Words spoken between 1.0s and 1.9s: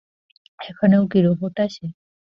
কি রোবট আসে?